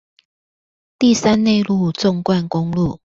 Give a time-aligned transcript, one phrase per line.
[0.97, 2.99] 第三內陸縱貫公路